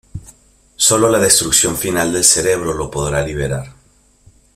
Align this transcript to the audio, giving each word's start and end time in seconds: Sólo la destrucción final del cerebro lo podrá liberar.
Sólo 0.77 1.11
la 1.11 1.19
destrucción 1.19 1.77
final 1.77 2.11
del 2.11 2.23
cerebro 2.23 2.73
lo 2.73 2.89
podrá 2.89 3.21
liberar. 3.23 3.71